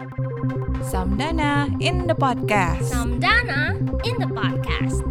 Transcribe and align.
Samdana 0.00 1.68
in 1.76 2.08
the 2.08 2.16
podcast. 2.16 2.88
Samdana 2.88 3.76
in 4.08 4.16
the 4.16 4.32
podcast. 4.32 5.04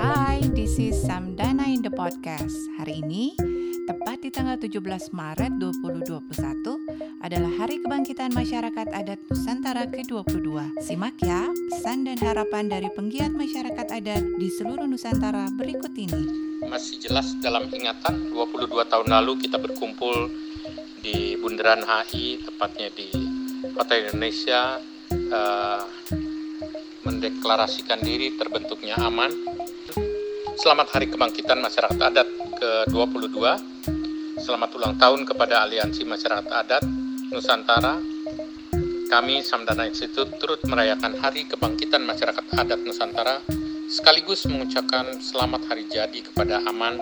Hai, 0.00 0.40
this 0.56 0.80
is 0.80 0.96
Samdana 1.04 1.68
in 1.68 1.84
the 1.84 1.92
podcast. 1.92 2.56
Hari 2.80 3.04
ini, 3.04 3.36
tepat 3.84 4.24
di 4.24 4.32
tanggal 4.32 4.56
17 4.56 5.12
Maret 5.12 5.52
2021, 5.60 6.80
adalah 7.20 7.52
Hari 7.52 7.84
Kebangkitan 7.84 8.32
Masyarakat 8.32 8.96
Adat 8.96 9.20
Nusantara 9.28 9.84
ke-22. 9.84 10.80
Simak 10.80 11.20
ya 11.20 11.52
pesan 11.68 12.08
dan 12.08 12.16
harapan 12.16 12.72
dari 12.72 12.88
penggiat 12.96 13.28
masyarakat 13.36 13.92
adat 13.92 14.24
di 14.40 14.48
seluruh 14.48 14.88
Nusantara 14.88 15.52
berikut 15.52 15.92
ini. 16.00 16.16
Masih 16.64 16.96
jelas 16.96 17.36
dalam 17.44 17.68
ingatan 17.68 18.32
22 18.32 18.72
tahun 18.88 19.08
lalu 19.12 19.36
kita 19.36 19.60
berkumpul 19.60 20.32
di 21.04 21.36
Bundaran 21.36 21.84
HI, 21.84 22.40
tepatnya 22.40 22.88
di 22.88 23.12
Kota 23.76 24.00
Indonesia, 24.00 24.80
uh, 25.12 25.84
mendeklarasikan 27.04 28.00
diri 28.00 28.32
terbentuknya 28.40 28.96
aman. 28.96 29.28
Selamat 30.56 30.96
Hari 30.96 31.12
Kebangkitan 31.12 31.60
Masyarakat 31.60 32.00
Adat 32.00 32.28
ke-22. 32.56 33.36
Selamat 34.40 34.72
ulang 34.72 34.96
tahun 34.96 35.28
kepada 35.28 35.68
Aliansi 35.68 36.04
Masyarakat 36.08 36.48
Adat 36.48 36.99
Nusantara, 37.30 37.94
kami 39.06 39.38
Samdana 39.46 39.86
Institute 39.86 40.34
turut 40.42 40.58
merayakan 40.66 41.14
Hari 41.14 41.46
Kebangkitan 41.46 42.02
Masyarakat 42.02 42.42
Adat 42.58 42.82
Nusantara 42.82 43.38
sekaligus 43.86 44.50
mengucapkan 44.50 45.06
selamat 45.22 45.70
hari 45.70 45.86
jadi 45.86 46.26
kepada 46.26 46.58
Aman. 46.66 46.98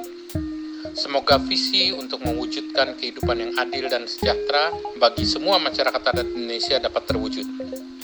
Semoga 0.92 1.41
visi 1.41 1.96
untuk 1.96 2.20
mewujudkan 2.28 3.01
kehidupan 3.01 3.41
yang 3.41 3.52
adil 3.56 3.88
dan 3.88 4.04
sejahtera 4.04 4.68
bagi 5.01 5.24
semua 5.24 5.56
masyarakat 5.56 6.02
adat 6.12 6.29
Indonesia 6.29 6.76
dapat 6.76 7.09
terwujud. 7.09 7.48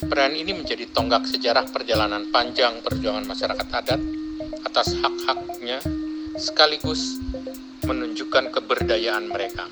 Peran 0.09 0.33
ini 0.33 0.57
menjadi 0.57 0.89
tonggak 0.97 1.29
sejarah 1.29 1.69
perjalanan 1.69 2.33
panjang 2.33 2.81
perjuangan 2.81 3.29
masyarakat 3.29 3.69
adat 3.69 4.01
atas 4.65 4.97
hak-haknya 4.97 5.77
sekaligus 6.41 7.21
menunjukkan 7.85 8.49
keberdayaan 8.49 9.29
mereka. 9.29 9.69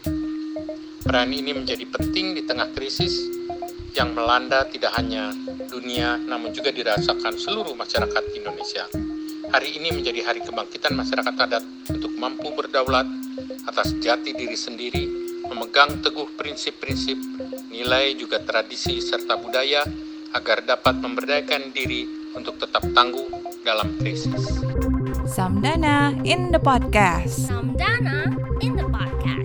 Peran 1.03 1.35
ini 1.35 1.51
menjadi 1.51 1.83
penting 1.91 2.39
di 2.39 2.47
tengah 2.47 2.71
krisis 2.71 3.27
yang 3.93 4.15
melanda 4.15 4.63
tidak 4.71 4.95
hanya 4.95 5.35
dunia 5.67 6.15
namun 6.17 6.55
juga 6.55 6.71
dirasakan 6.71 7.35
seluruh 7.35 7.75
masyarakat 7.75 8.25
Indonesia. 8.39 8.87
Hari 9.51 9.83
ini 9.83 9.91
menjadi 9.93 10.23
hari 10.23 10.41
kebangkitan 10.47 10.95
masyarakat 10.95 11.35
adat 11.35 11.65
untuk 11.91 12.15
mampu 12.15 12.55
berdaulat 12.55 13.05
atas 13.67 13.93
jati 13.99 14.33
diri 14.33 14.55
sendiri, 14.55 15.05
memegang 15.51 16.01
teguh 16.01 16.31
prinsip-prinsip, 16.39 17.19
nilai 17.69 18.15
juga 18.15 18.39
tradisi 18.41 19.03
serta 19.03 19.35
budaya 19.37 19.83
agar 20.33 20.65
dapat 20.65 21.03
memberdayakan 21.03 21.75
diri 21.75 22.07
untuk 22.33 22.57
tetap 22.63 22.87
tangguh 22.95 23.27
dalam 23.67 23.99
krisis. 23.99 24.63
Samdana 25.27 26.15
in 26.23 26.55
the 26.55 26.63
podcast. 26.63 27.51
Samdana 27.51 28.31
in 28.63 28.79
the 28.79 28.87
podcast. 28.87 29.42